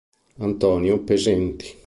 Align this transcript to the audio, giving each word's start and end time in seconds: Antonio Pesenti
Antonio 0.41 0.97
Pesenti 1.05 1.77